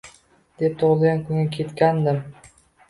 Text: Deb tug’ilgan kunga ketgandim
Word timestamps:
Deb 0.61 0.79
tug’ilgan 0.79 1.23
kunga 1.29 1.47
ketgandim 1.59 2.21